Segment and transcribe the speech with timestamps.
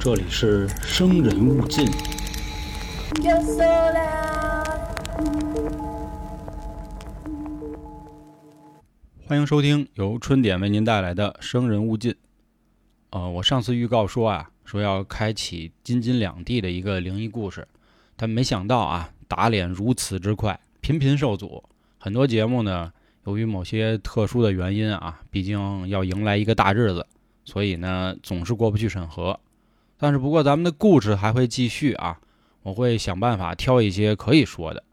[0.00, 1.86] 这里是生人勿近。
[9.26, 12.12] 欢迎收听由春点为您带来的《生人勿近》。
[13.10, 17.68] 呃，我上次预告说啊，说要开启京津两地的一个灵异故事，
[18.16, 21.62] 但没想到啊，打脸如此之快，频频受阻。
[21.98, 22.92] 很多节目呢，
[23.26, 27.06] 由于某些特殊的原因啊，毕竟要迎来一个大日子，
[27.46, 29.40] 所以呢，总是过不去审核。
[29.96, 32.18] 但是不过咱们的故事还会继续啊，
[32.62, 34.84] 我会想办法挑一些可以说的。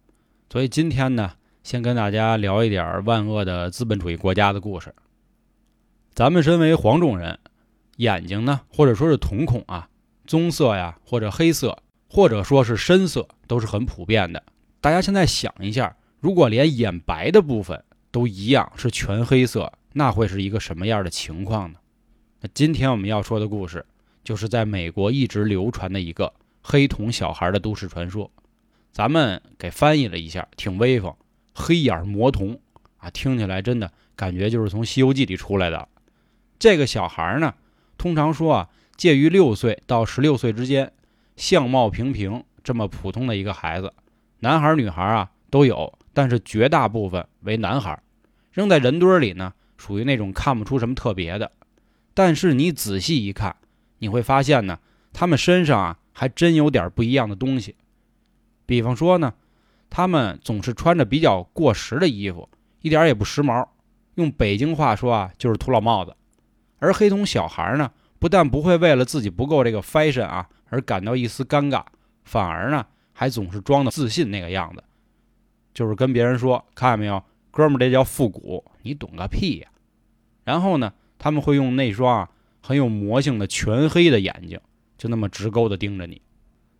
[0.50, 1.32] 所以今天呢，
[1.64, 4.96] 先跟大家聊一点万恶的资本主义国家的故事。
[6.14, 7.40] 咱们身为黄种人，
[7.98, 9.90] 眼睛呢，或者说是瞳孔啊，
[10.26, 11.78] 棕色呀，或者黑色，
[12.08, 14.42] 或者说是深色，都是很普遍的。
[14.80, 21.80] 大家现在想一下，如果连眼白的部分都一样是全黑色，那会是一个什么样的情况呢？
[22.44, 23.86] 那今天我们要说的故事，
[24.22, 28.30] 就是在美国一直流传的一个黑瞳小孩的都市传说。
[28.92, 31.16] 咱们给翻译了一下，挺威风，
[31.56, 32.60] 黑眼魔童
[32.98, 35.88] 啊，听起来真的感觉就是从《西游记》里出来的。
[36.60, 37.54] 这个小孩呢，
[37.98, 40.92] 通常说啊，介于六岁到十六岁之间，
[41.38, 43.94] 相貌平平，这么普通的一个孩子，
[44.40, 48.04] 男孩女孩啊都有，但是绝大部分为男孩，
[48.52, 51.50] 扔在人堆里呢，属于那种看不出什么特别的。
[52.14, 53.56] 但是你仔细一看，
[54.00, 54.80] 你会发现呢，
[55.12, 57.76] 他们身上啊还真有点不一样的东西。
[58.66, 59.34] 比方说呢，
[59.90, 62.48] 他们总是穿着比较过时的衣服，
[62.82, 63.68] 一点也不时髦。
[64.16, 66.16] 用北京话说啊，就是土老帽子。
[66.80, 71.84] 而黑瞳小孩呢，不但不会为了自己不够这个 fashion 啊而感到一丝尴尬，
[72.24, 74.84] 反而呢还总是装的自信那个样子，
[75.74, 79.70] 就是跟别人说：“看见没有，哥们儿，这叫复古，你懂个屁呀！”
[80.44, 82.30] 然后呢，他们会用那双啊
[82.60, 84.60] 很有魔性的全黑的眼睛，
[84.98, 86.22] 就那么直勾的盯着你。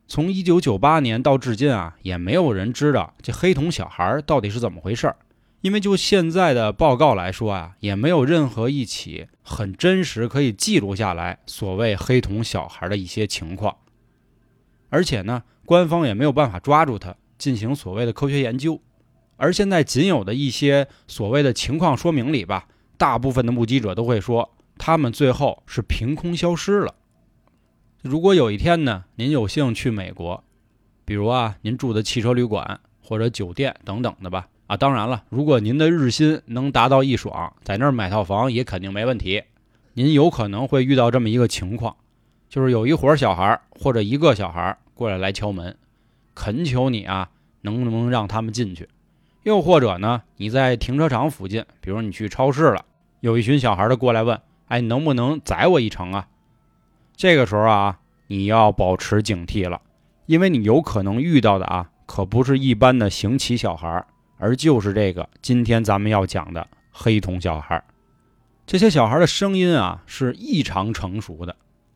[0.06, 5.16] 从一九九八年到至今啊，也没有人知道这黑瞳小孩到底是怎么回事儿。
[5.62, 13.78] 因为就现在的报告来说啊，也没有任何一起很真实可以记录下来所谓黑瞳小孩的一些情况。
[14.90, 18.82] 而且呢，官方也没有办法抓住他进行所谓的科学研究。
[19.38, 22.68] 而现在仅有的一些所谓的情况说明里吧，
[22.98, 26.96] 大部分的目击者都会说，他们最后是凭空消失了。
[28.02, 30.44] 如果有一天呢，您有幸去美国，
[31.06, 39.44] 比如啊，您住的汽车旅馆或者酒店等等的吧，啊，当然了，如果您的日薪能达到一爽，在那儿买套房也肯定没问题。
[39.94, 41.96] 您有可能会遇到这么一个情况，
[42.50, 45.78] 就是有一伙小孩或者一个小孩过来来敲门，
[46.34, 47.30] 恳求你啊，
[47.62, 48.90] 能不能让他们进去？
[49.44, 52.86] 又或者呢，你在停车场附近，比如你去超市了，
[53.20, 56.28] 有一群小孩的过来问，哎，能不能载我一程啊？
[57.16, 59.82] 这个时候啊，你要保持警惕了，
[60.26, 64.06] 因为你有可能遇到的啊，可不是一般的行乞小孩，
[64.38, 67.84] 而就是这个今天咱们要讲的黑童小孩。
[68.66, 71.54] 这些小孩的声音啊，是异常成熟的，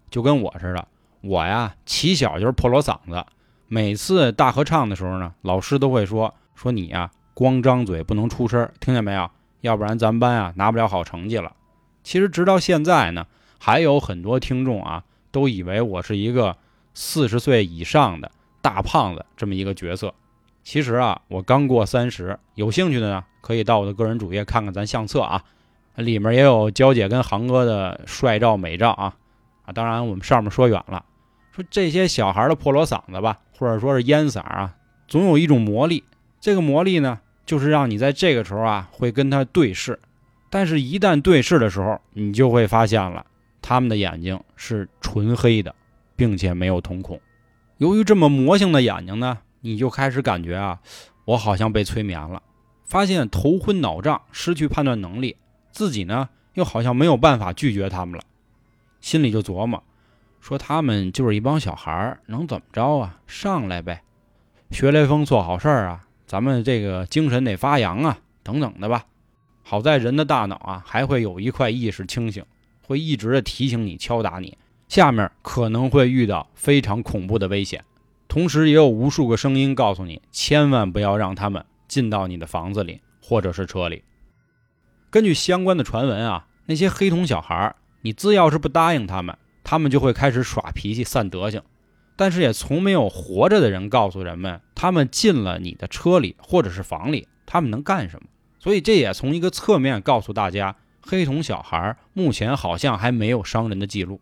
[0.09, 0.85] 就跟我似的。
[1.21, 3.25] 我呀，起小就是破锣嗓子，
[3.67, 9.29] 每次大合唱的时候呢，老师都会说说你呀，光张嘴不能出声，听见没有？
[9.61, 11.53] 要不然咱班啊拿不了好成绩了。
[12.01, 13.27] 其实直到现在呢。
[13.59, 16.57] 还有很多听众啊，都以为我是一个
[16.95, 20.13] 四十岁以上的大胖子这么一个角色。
[20.63, 22.39] 其实啊，我刚过三十。
[22.55, 25.43] 有兴趣的呢，可以到我的个人主页看看咱相册啊，
[25.95, 29.15] 里面也有娇姐跟航哥的帅照美照啊。
[29.65, 31.05] 啊，当然我们上面说远了，
[31.51, 34.75] 说这些小孩的破锣嗓子吧，或者说是烟嗓啊，
[35.07, 36.03] 总有一种魔力。
[36.39, 39.99] 这个魔力呢，就是让你在这个时候啊，会跟他对视。
[40.51, 43.25] 但是，一旦对视的时候，你就会发现了。
[43.59, 45.75] 他们的眼睛是纯黑的，
[46.15, 47.19] 并且没有瞳孔。
[47.77, 50.79] 由于这么魔性的眼睛呢，你就开始感觉啊，
[51.25, 52.41] 我好像被催眠了，
[52.85, 55.35] 发现头昏脑胀，失去判断能力，
[55.71, 58.23] 自己呢又好像没有办法拒绝他们了，
[59.01, 59.83] 心里就琢磨，
[60.39, 63.19] 说他们就是一帮小孩，能怎么着啊？
[63.27, 64.01] 上来呗，
[64.71, 69.05] 学雷锋做好事儿啊，咱们这个精神得发扬啊，等等的吧。
[69.63, 72.45] 好在人的大脑啊，还会有一块意识清醒。
[72.81, 74.57] 会一直的提醒你、敲打你，
[74.87, 77.83] 下面可能会遇到非常恐怖的危险，
[78.29, 84.03] 同时也有无数个声音告诉你，千万不要让他们进到你的房子里或者是车里。
[85.09, 91.61] 根据相关的传闻啊，那些黑瞳小孩，你只要是不答应他们，他们就会开始耍脾气、散德性。
[92.17, 98.27] 但是也从没有活着的人告诉人们，他们进了你的车里或者是房里，他们能干什么。
[98.59, 100.75] 所以这也从一个侧面告诉大家。
[101.09, 104.19] 黑瞳小孩目前好像还没有伤人的记录。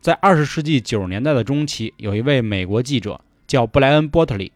[0.00, 4.52] 在二十世纪九十年代的中期，有一位美国记者叫布莱恩·波特利，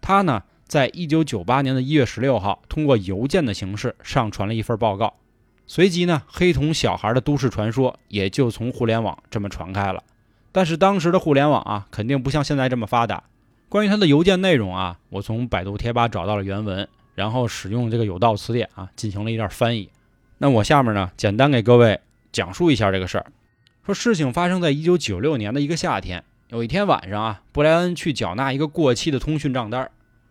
[0.00, 5.14] 他呢，在一九九八年的一月十六号，通过邮件的形式上传了一份报告。
[5.66, 10.04] 随即呢，黑瞳小孩的都市传说也就从互联网这么传开了。
[10.56, 13.24] 但是当时的互联网啊，肯定不像现在这么发达。
[13.68, 19.90] 关于他的邮件内容啊，我从百度贴吧找到了原文，然后使用这个有道词典啊，进行了一段翻译。
[20.38, 22.00] 那我下面呢，简单给各位
[22.32, 23.26] 讲述一下这个事儿。
[23.84, 29.90] 说事情发生在一九九六年的一个夏天，有一天晚上啊，布莱恩去缴纳一个过期的通讯账单，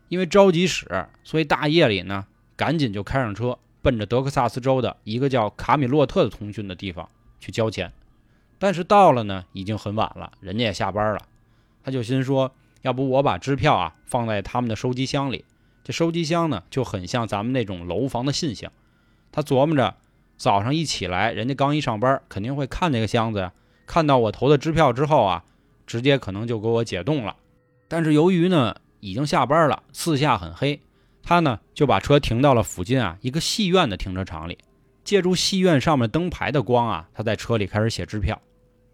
[0.10, 2.26] 因为着急使，所以大夜里呢，
[2.56, 7.08] 赶紧就开上车，奔着德克萨斯州的一个叫卡米洛特的通讯的地方
[7.40, 7.94] 去交钱。
[8.60, 11.20] 但是到了呢，已经很晚了，人家也下班了，
[11.84, 15.46] 他就心说，要不我把支票啊放在他们的收集箱里，
[15.84, 18.72] 这收集箱呢就很像咱们那种楼房的信箱，
[19.32, 19.96] 他琢磨着。
[20.38, 23.54] 早上一起来，人家刚一上班，肯定会看这个箱子呀。
[23.86, 25.46] 看到我投的支票之后啊，
[25.88, 27.38] 直接可能就给我解冻了。
[27.88, 30.82] 但是由于呢已经下班了，四下很黑，
[31.24, 34.58] 他呢就把车停到了附近啊一个戏院的停车场里，
[35.06, 38.42] 借助戏院上面灯牌的光啊，他在车里开始写支票。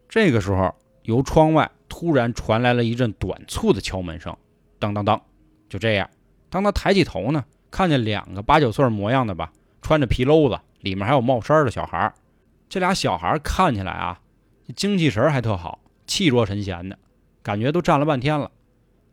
[0.07, 4.37] 这个时候，由窗外突然传来了一阵短促的敲门声，
[4.77, 5.19] 当当当。
[5.69, 6.07] 就这样，
[6.49, 10.59] 当他抬起头呢，看见两个八九岁模样的吧，穿着皮褛子。
[10.81, 12.11] 里面还有帽衫的小孩
[12.67, 14.19] 这俩小孩看起来啊，
[14.75, 16.97] 精气神还特好，气若神闲的，
[17.43, 18.49] 感觉都站了半天了。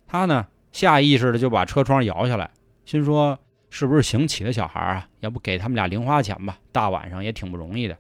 [0.07, 2.51] 他呢，下意识的就把车窗摇下来，
[2.87, 3.39] 心说
[3.71, 5.09] 是不是行乞的小孩啊？
[5.21, 6.59] 要不给他们俩零花钱吧？
[6.73, 7.97] 大晚上也挺不容易的。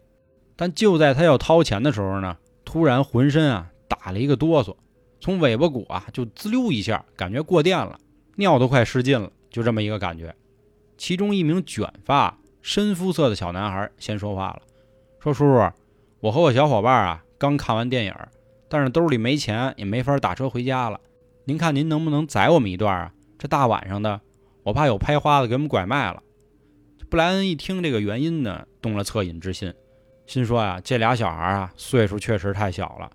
[0.56, 4.76] 但就在他要掏钱的时候呢，突然浑身啊打了一个哆嗦，
[5.20, 7.98] 从尾巴骨啊就滋溜一下，感觉过电了，
[8.36, 10.34] 尿都快失禁了，就这么一个感觉。
[10.96, 12.36] 其中一名卷发。
[12.60, 14.60] 深肤色的小男孩先说话了，
[15.20, 15.70] 说：“叔叔，
[16.20, 18.14] 我和我小伙伴啊刚看完电影，
[18.68, 21.00] 但是兜里没钱，也没法打车回家了。
[21.44, 23.12] 您看您能不能载我们一段啊？
[23.38, 24.20] 这大晚上的，
[24.68, 26.22] 我怕有拍花子给我们拐卖了。”
[27.10, 29.72] 布莱恩一听这个原因呢，动了恻隐之心，
[30.26, 33.10] 心说啊，这俩小孩啊岁数确实太小了，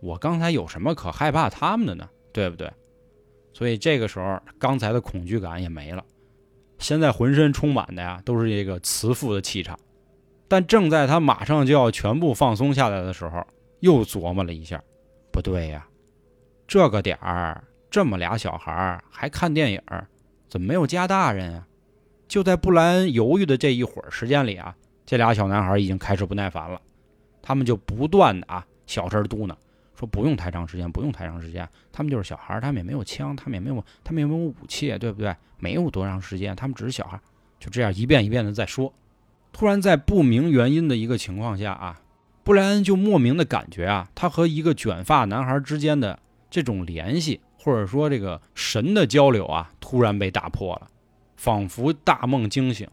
[0.00, 2.08] 我刚才有什么可害怕他们的呢？
[2.32, 2.70] 对不对？
[3.52, 6.02] 所以这个时候，刚才的恐惧感也没了。
[6.78, 9.78] 现在浑身充满的呀，都是这个慈父的气场。
[10.48, 13.46] 但正在他马上就要全部放松下来的时候，
[13.80, 14.82] 又琢磨了一下，
[15.30, 15.86] 不对呀，
[16.66, 19.82] 这个点儿这么俩小孩还看电影，
[20.56, 21.66] 怎么没有家大人啊？
[22.26, 24.74] 就在布莱恩犹豫的这一会儿时间里啊，
[25.04, 26.80] 这俩小男孩已经开始不耐烦了，
[27.42, 29.54] 他们就不断的啊小声嘟囔。
[29.94, 31.68] 说不用太长时间，不用太长时间。
[31.92, 35.36] 他们就是小孩，他们也没有枪，他们也没有，他们也没有武器，对不对？
[35.58, 37.20] 没有多长时间，他们只是小孩。
[37.60, 38.90] 就这样一遍一遍的在说。
[39.52, 42.00] 突然在不明原因的一个情况下啊，
[42.42, 46.18] 布莱恩就莫名的感觉啊，他和一个卷发男孩之间的
[46.48, 50.86] 这种联系，或者说这个神的交流啊，突然被打破了，
[51.36, 52.86] 仿佛大梦惊醒。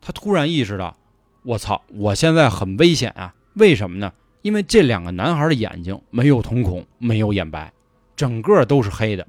[0.00, 0.96] 他突然意识到，
[1.44, 3.32] 我操，我现在很危险啊！
[3.54, 4.12] 为什么呢？
[4.40, 7.72] 因为这两个男孩的眼睛没有瞳孔，没有眼白，
[8.16, 9.24] 整个都是黑的。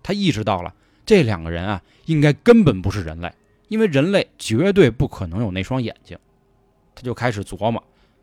[0.00, 0.72] 他意识到了
[1.04, 3.32] 这两个人啊，应该根本不是人类，
[3.66, 6.16] 因为人类绝对不可能有那双眼睛。
[6.94, 7.82] 他就开始琢磨，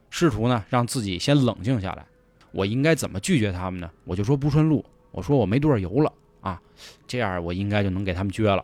[0.10, 2.06] 试图呢让自己先冷静下来。
[2.54, 3.92] 我应该怎么拒绝他们呢？
[4.06, 6.12] 我就说不顺路，我说我没多少油了
[6.42, 6.62] 啊，
[7.08, 8.64] 这样我应该就能给他们撅了。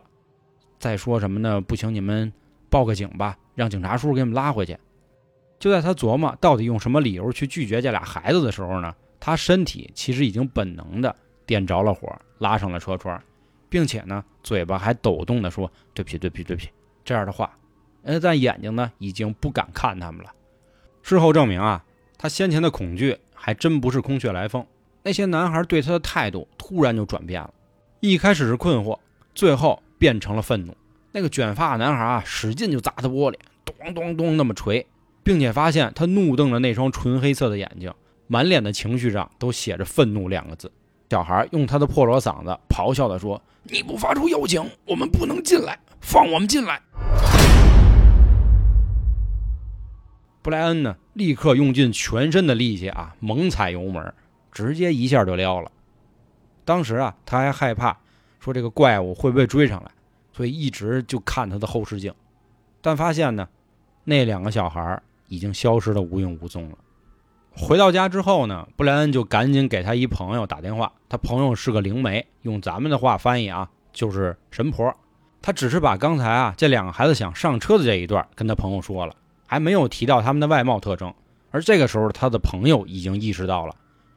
[0.78, 1.60] 再说什么呢？
[1.60, 2.32] 不行，你们
[2.68, 4.76] 报个警吧，让警察叔叔给你们拉回去。
[5.58, 11.14] 就在他琢磨到底用什么理由去拒绝这俩孩子的时候呢，他身体其实已经本能的
[11.46, 13.20] 点着了火，拉上了车窗，
[13.68, 16.68] 并且呢，嘴巴还抖动的说：“对不起，对不起，对不起。”
[17.04, 17.56] 这样的话，
[18.02, 20.32] 呃，但眼睛呢，已经不敢看他们了。
[21.02, 21.82] 事后证明啊，
[22.18, 24.64] 他先前的恐惧还真不是空穴来风。
[25.06, 27.54] 那些男孩对他的态度突然就转变了，
[28.00, 28.98] 一开始是困惑，
[29.36, 30.76] 最后变成了愤怒。
[31.12, 34.84] 那个卷发男孩啊，使劲就砸他玻璃，咚咚咚那么锤。
[35.22, 37.92] 并且发现他怒瞪着那双纯黑色的眼睛，
[38.26, 40.72] 满脸的情绪上都写着愤怒两个字。
[41.10, 46.82] 小孩用他的破锣嗓子咆哮地说：“你不发出邀请，我们不能进来，放我们进来！”
[50.42, 54.12] 布莱恩呢，立刻用尽全身的力气啊，猛踩油门，
[54.56, 55.70] 直接一下就撩了。
[56.64, 57.94] 当时啊，他还害怕
[58.40, 59.90] 说这个怪物会不会追上来，
[60.32, 62.14] 所以一直就看他的后视镜，
[62.80, 63.46] 但发现呢，
[64.04, 66.78] 那两个小孩已经消失的无影无踪了。
[67.54, 70.90] 回到家之后呢，布莱恩就赶紧给他一朋友打电话。
[71.06, 74.90] 他朋友是个灵媒，用咱们的话翻译啊，就是神婆。
[75.42, 79.14] 他只是把刚才啊这两个孩子想上车的这一段跟他朋友说了，
[79.46, 81.12] 还没有提到他们的外貌特征。
[81.50, 83.74] 而这个时候，他的朋友已经意识到了，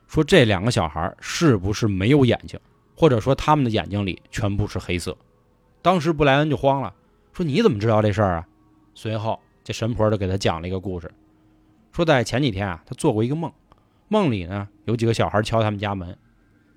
[0.09, 2.59] 说这两个小孩是不是没有眼睛，
[2.97, 5.15] 或者说他们的眼睛里全部是黑色。
[5.83, 6.91] 当时布莱恩就慌了，
[7.31, 8.47] 说你怎么知道这事儿啊？
[8.95, 11.11] 随后这神婆就给他讲了一个故事，
[11.91, 13.53] 说在前几天啊，他做过一个梦，
[14.07, 16.17] 梦里呢有几个小孩敲他们家门，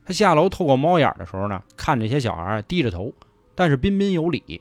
[0.04, 3.14] 他下楼透过猫眼的时候呢，看这些小孩低着头，
[3.54, 4.60] 但是彬彬有礼，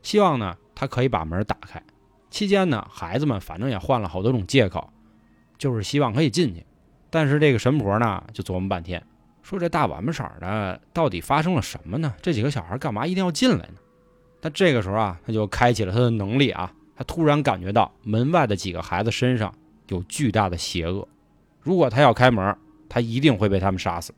[0.00, 1.82] 希望呢他可以把门打开。
[2.30, 4.92] 期间呢，孩子们反正也换了好多种借口，
[5.58, 6.64] 就是希望可以进去。
[7.16, 9.02] 但是这个神婆呢，就琢磨半天，
[9.42, 12.14] 说这大晚上色的，到底发生了什么呢？
[12.20, 13.74] 这几个小孩干嘛一定要进来呢？
[14.40, 19.54] 但这个时候啊，他就开启了他的能力啊，他突然感觉到门外的几个孩子身上
[19.88, 21.08] 有巨大的邪恶，
[21.62, 22.54] 如果他要开门，
[22.88, 24.12] 他一定会被他们杀死。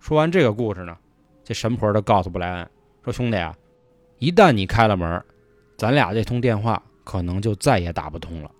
[0.00, 0.96] 说完这个故事呢，
[1.44, 2.70] 这神婆就告诉布莱恩
[3.04, 3.54] 说：“兄弟啊，
[4.18, 5.22] 一旦你开了门，
[5.76, 8.50] 咱俩这通电话。”可能就再也打不通了。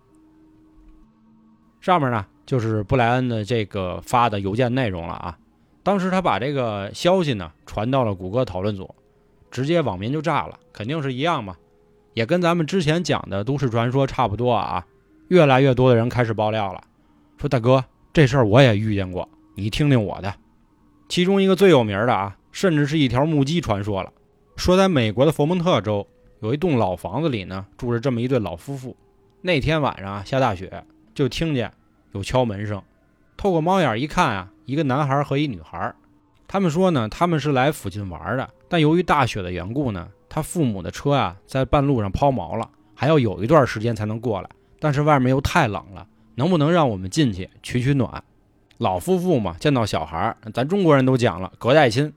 [1.82, 5.38] 上面呢就是布莱恩的这个发的邮件内容了啊。
[5.82, 8.94] 当时他把这个消息呢传到了谷歌讨论组，
[9.50, 11.56] 直接网民就炸了，肯定是一样嘛，
[12.14, 14.86] 也跟咱们之前讲的都市传说差不多啊。
[15.28, 16.82] 越来越多的人开始爆料了，
[17.36, 20.34] 说大哥这事儿我也遇见过，你听听我的。
[21.06, 24.10] 其中一个最有名的啊，甚至是一条目击传说了，
[24.56, 26.06] 说在美国的佛蒙特州。
[26.40, 28.96] 有一栋老房子里呢，住着这么一对老夫妇。
[29.42, 31.72] 那天晚上，下大雪，就听见
[32.12, 32.82] 有敲门声。
[33.36, 35.94] 透过猫眼一看啊，一个男孩和一女孩。
[36.46, 44.48] 他们说呢，他们是来附近玩的，但由于大雪的缘故呢，他父母的车啊在半路上抛锚了，还要有一段时间才能过来。
[44.80, 48.24] 但是外面又太冷了，能不能让我们进去取取暖？
[48.78, 52.12] 老夫妇嘛，见到小孩，咱中国人都讲了隔代亲，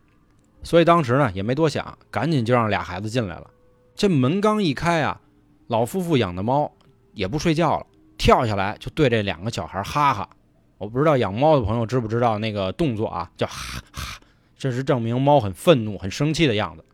[0.64, 3.50] 所以当时呢也没多想，赶紧就让俩孩子进来了。
[3.96, 5.20] 这门刚一开啊，
[5.68, 6.72] 老夫妇养的猫
[7.14, 7.86] 也不睡觉了，
[8.22, 10.30] 跳下来就对这两个小孩哈哈。
[10.78, 14.20] 我不知道养猫的朋友知不知道那个动作啊，叫哈哈，
[14.56, 16.86] 这是证明猫很愤怒、很生气的样子。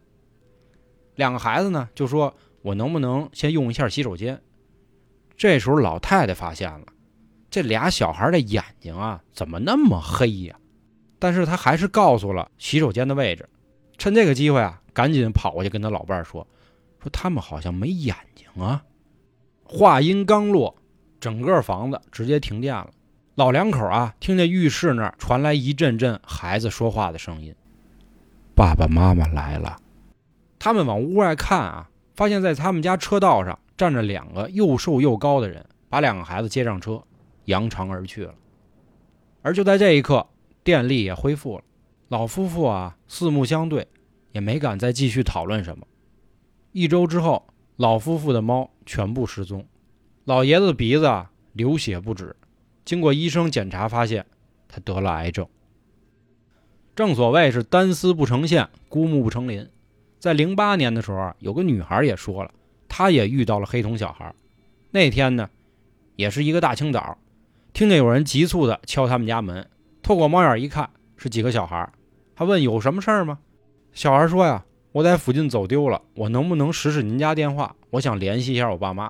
[1.15, 4.41] 两个孩子呢就说：“我能不能先用一下洗手间？”
[5.35, 6.85] 这时候老太太发现了，
[7.49, 10.55] 这俩小孩的眼睛啊怎么那么黑呀？
[11.19, 13.49] 但是他还是告诉了洗手间的位置。
[13.97, 16.47] 趁这个机会啊，赶紧跑过去跟他老伴儿说。
[17.03, 18.81] 说他们好像没眼睛啊！
[19.65, 20.75] 话音刚落，
[21.27, 22.89] 整个房子直接停电了。
[23.35, 27.53] 老两口啊，听见浴室那儿传来一阵阵孩子说话的声音
[28.55, 29.77] ：“爸爸妈妈来了。”
[30.57, 37.03] 他们往屋外看啊，发现在他们家车道上站着两个又瘦又高的人，把两个孩子接上车，
[37.43, 38.33] 扬长而去了。
[39.41, 40.25] 而就在这一刻，
[40.63, 41.63] 电力也恢复了。
[42.07, 43.85] 老夫妇啊，四目相对，
[44.31, 45.85] 也没敢再继续讨论什么。
[46.71, 49.65] 一周之后，老夫妇的猫全部失踪，
[50.27, 52.35] 老爷子鼻子啊流血不止。
[52.83, 54.25] 经过医生检查，发现
[54.67, 55.47] 他得了癌症。
[56.93, 59.69] 正所谓是单丝不成线，孤木不成林。
[60.19, 62.51] 在零八年的时候，有个女孩也说了，
[62.89, 64.35] 她也遇到了黑瞳小孩。
[64.91, 65.49] 那天呢，
[66.17, 67.17] 也是一个大清早，
[67.71, 69.65] 听见有人急促的敲他们家门，
[70.03, 71.89] 透过猫眼一看，是几个小孩。
[72.35, 73.39] 他问有什么事儿吗？
[73.93, 74.65] 小孩说呀。
[74.91, 77.77] 我在附近走丢了，我能不能使使您家电话？
[77.91, 79.09] 我想联系一下我爸妈。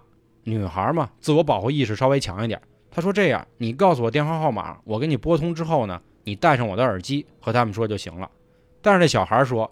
[0.50, 2.62] 女孩嘛，自我保护意识稍微强一点。
[2.90, 8.32] 她说：“这样，你告诉我电话号码，我给你拨通之后呢，你戴上我的耳机和他们说就行了。”
[8.82, 9.70] 但是这小孩说：“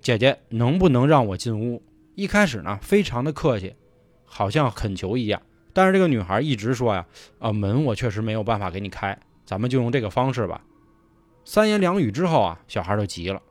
[0.00, 1.82] 姐姐，能不能让我进屋？”
[2.16, 3.74] 一开始呢，非常的客气，
[4.24, 5.42] 好像恳求一样。
[5.74, 7.06] 但是这个女孩一直说呀
[7.38, 10.62] ：“啊，门我确实没有办法给你开，咱们就用这个方式吧。”
[11.44, 13.42] 三言两语之后啊，小孩就急了。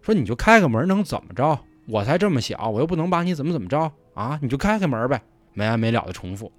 [0.00, 1.58] 说你就开个门能怎么着？
[1.86, 4.38] 我才这么小，我又不能把你怎么怎么着啊！
[4.42, 5.22] 你就开开门呗，
[5.54, 6.50] 没完没了的重复。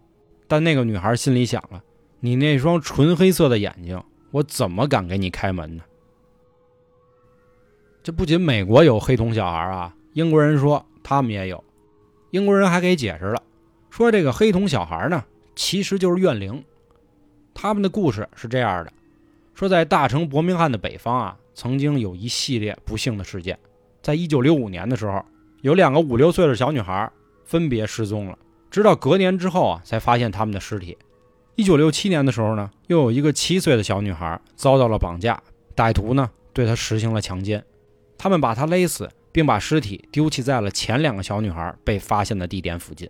[0.48, 1.84] 但那个女孩心里想了：
[2.22, 4.02] 你那双纯黑色的眼睛，
[4.32, 5.84] 我怎么敢给你开门呢？
[8.02, 11.64] 这不仅美国有黑瞳小孩啊，英国人说他们也有。
[12.32, 13.44] 英国人还给解释了，
[13.90, 15.24] 说这个黑瞳小孩呢，
[15.56, 16.64] 其实就是怨灵。
[17.54, 18.94] 他们的故事是这样的：
[19.54, 21.38] 说在大城伯明翰的北方啊。
[21.56, 23.60] 曾经有一系列不幸的事件，
[24.02, 25.22] 在一九六五年的时候，
[25.60, 27.12] 有两个五六岁的小女孩
[27.50, 28.38] 分别失踪了，
[28.70, 30.96] 直到隔年之后啊，才发现他们的尸体。
[31.56, 35.42] 一九六七年的时候呢，又有一个七岁的小女孩遭到了绑架，
[35.76, 37.66] 歹徒呢对她实行了强奸，
[38.20, 43.10] 他们把她勒死，并把尸体丢弃在了前两个小女孩被发现的地点附近。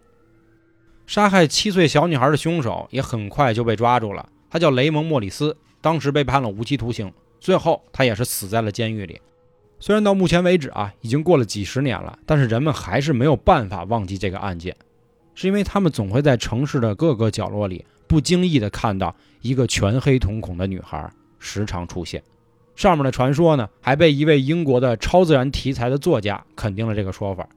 [1.06, 7.12] 杀害七岁小女孩的凶手也很快就被抓住了，他叫雷蒙·莫里斯，当时被判了无期徒刑。
[7.42, 9.20] 最后，他也是死在了监狱里。
[9.80, 14.76] 虽然到目前为止啊，已经过了几十年了，但是人们还是没有办法忘记这个案件，
[15.34, 21.10] 是因为他们总会在城市的各个角落里不经意地看到一个全黑瞳孔的女孩
[21.40, 22.22] 时常出现。
[22.76, 27.48] 上面的传说呢，还被一位英国的超自然题材的作家肯定了这个说法。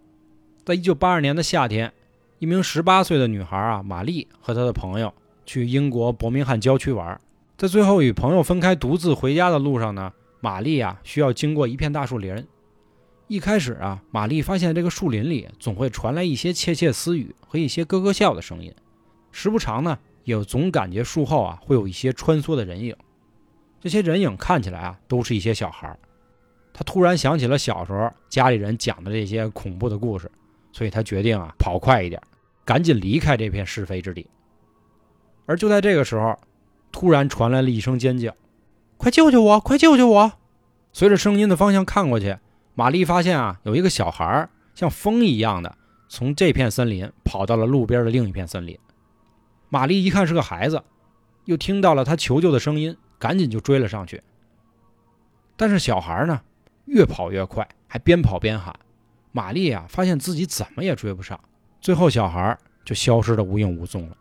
[0.65, 1.93] 在一九八二年的夏天，
[2.39, 5.13] 一名十八岁的女孩啊，玛丽和她的朋友
[5.45, 7.21] 去英国伯明翰郊区玩，
[7.57, 10.13] 在最后与朋友分开独自回家的路上呢，
[10.43, 12.45] 玛丽啊需要经过一片大树林。
[13.29, 18.75] 一开始啊，玛丽发现这个树林里总会传来一些窃窃私语和一些咯咯笑的声音，
[19.31, 22.95] 时不常呢，也总感觉树后啊会有一些穿梭的人影。
[23.81, 25.97] 这些人影看起来啊，都是一些小孩。
[26.75, 30.29] 他突然想起了小时候家里人讲的这些恐怖的故事，
[30.73, 32.21] 所以他决定啊，跑快一点，
[32.65, 34.27] 赶紧离开这片是非之地。
[35.47, 36.37] 而就在这个时候，
[36.91, 38.35] 突然传来了一声尖叫
[39.03, 39.59] ：“快救救我！
[39.59, 40.33] 快救救我！”
[40.95, 42.39] 随着声音的方向看过去，
[42.77, 45.77] 玛丽发现啊，有一个小孩像风一样的
[46.09, 48.79] 从这片森林跑到了路边的另一片森林。
[49.71, 50.81] 玛丽一看是个孩子，
[51.47, 52.97] 又听到了他求救的声音。
[53.19, 54.21] 赶紧就追了上去，
[55.57, 56.41] 但是小孩呢，
[56.87, 58.75] 越跑越快，还边跑边喊。
[59.31, 61.39] 玛丽啊，发现自己怎么也追不上，
[61.81, 64.17] 最后小孩就消失的无影无踪了。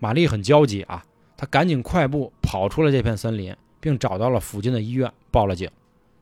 [0.00, 1.04] 玛丽很焦急啊，
[1.36, 5.68] 她赶紧快步跑出了这片森林，并找到了附近的医院，报了警。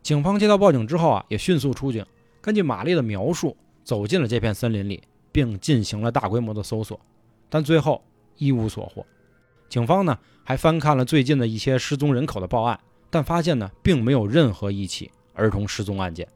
[0.03, 2.05] 警方接到报警之后啊，也迅速出警，
[2.41, 6.99] 根据玛丽的描述，走进了这片森林里，并进行了大规模的搜索，
[7.51, 8.03] 但最后
[8.39, 9.05] 一无所获。
[9.69, 16.27] 警方呢还翻看了最近的一些失踪人口的报案，但发现呢并没有任何一起儿童失踪案件。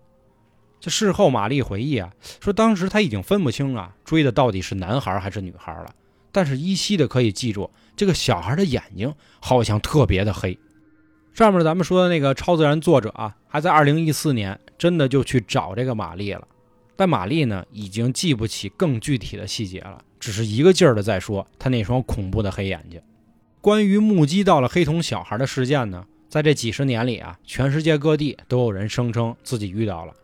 [0.78, 5.94] 这事后，玛丽回忆啊，说当时他已经分不清啊追的到底是男孩还是女孩了，
[6.30, 10.58] 但是依稀的可以记住这个小孩的眼睛好像特别的黑。
[11.34, 16.46] 上面咱们说的那个超自然作者啊，还在2014年真的就去找这个玛丽了，
[16.94, 23.02] 但玛丽呢已经记不起更具体的细节了，只是一个劲儿的在说他那双恐怖的黑眼睛。
[23.60, 30.14] 关于目击到了黑瞳小孩的事件呢，在这几十年里啊，全世界各地都有人声称自己遇到了，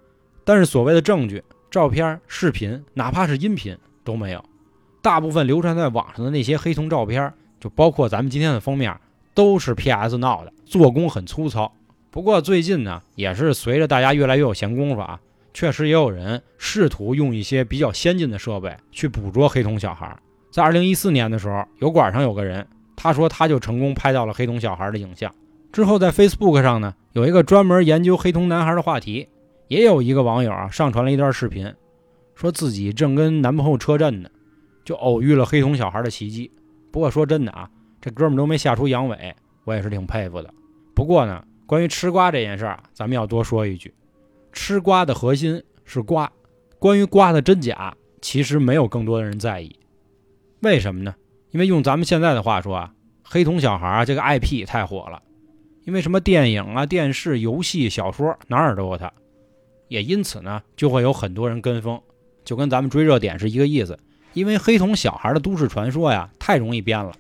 [0.44, 1.42] 但是所谓的证据、
[1.72, 4.44] 照片、视频，哪怕是音频都没有。
[5.02, 8.96] 大部分流传在网上的那些黑瞳照片，就包括咱们今天的封面，
[9.34, 11.72] 都是 PS 闹的，做工很粗糙。
[12.10, 15.20] 不过最近呢，也是随着大家越来越有闲工夫啊，
[15.54, 20.16] 确实也有人试图用一些比较先进的设备去捕捉黑瞳小孩。
[20.50, 22.66] 在2014年的时候，油管上有个人。
[22.96, 25.34] 他说，他就成功拍到了黑瞳小孩的影像。
[25.72, 29.26] 之后，在 Facebook 上呢，有一个专门研究黑瞳男孩的话题，
[29.68, 31.72] 也有一个网友啊上传了一段视频，
[32.34, 34.28] 说自己正跟男朋友车震呢，
[34.84, 36.50] 就偶遇了黑瞳小孩的袭击。
[36.90, 39.34] 不过说真的啊，这哥们都没吓出阳痿，
[39.64, 40.52] 我也是挺佩服的。
[40.94, 43.92] 不过呢，关于吃瓜这件事儿，咱们要多说一句：
[44.52, 46.30] 吃瓜的核心是瓜，
[46.78, 49.76] 关于瓜的真假，其实没有更多的人在意。
[50.60, 51.14] 为什么呢？
[51.50, 55.22] 因为用咱们现在的话说啊，黑瞳小孩啊这个 IP 太火了，
[55.84, 59.12] 因为什么电影啊、电视、游戏、小说哪儿都有它，
[59.88, 62.00] 也因此呢就会有很多人跟风，
[62.44, 63.98] 就跟咱们追热点是一个意思。
[64.32, 67.12] 因为黑瞳小孩的都市传说呀太容易编了，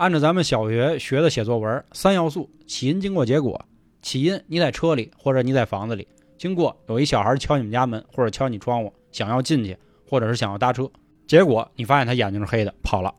[0.00, 3.62] 按照咱们小学学的写作文，三要素：起因、经过、结果。
[4.00, 6.08] 起因你在车里或者你在房子里，
[6.38, 9.76] 经过有一小孩敲你们家门或者敲你窗户，想要进去
[10.08, 10.90] 或者是想要搭车，
[11.26, 13.14] 结果你发现他眼睛是黑的跑了。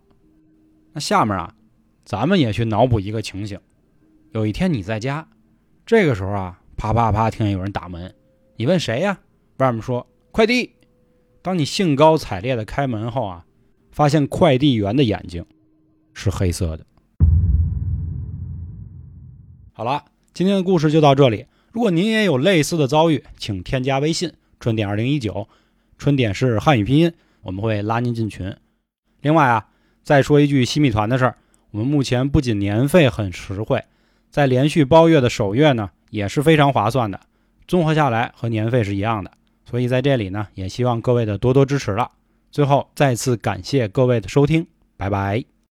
[0.91, 1.54] 那下面啊，
[2.04, 3.60] 咱们也去脑补一个情形：
[4.32, 5.30] 有一天你在家，
[5.86, 8.12] 这个时候啊，啪啪啪，听见有人打门，
[8.56, 9.20] 你问谁呀？
[9.58, 10.74] 外面说快递。
[11.44, 13.46] 当你兴高采烈的开门后啊，
[13.91, 15.46] 发现快递员的眼睛
[16.13, 16.86] 是黑色的。
[19.74, 21.45] 好了，今天的故事就到这里。
[21.71, 25.47] 如果您也有类似的遭遇，请添加微信“春点二零一九”，
[25.97, 28.56] 春点是汉语拼音，我们会拉您进群。
[29.21, 29.67] 另外啊。
[30.04, 31.36] 再说一句西米团的事儿，
[31.69, 33.84] 我们目前不仅年费很实惠，
[34.32, 37.19] 在连续包月的首月呢也是非常划算的，
[37.67, 39.32] 综合下来和年费是一样的。
[39.63, 42.10] 所以在这里呢，也希望各位的多多支持了。
[42.50, 44.65] 最后再次感谢各位的收听，
[44.97, 45.52] 拜拜。